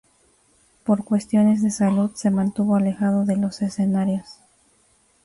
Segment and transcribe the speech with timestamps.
[0.83, 4.25] Por cuestiones de salud, se mantuvo alejado de los escenarios.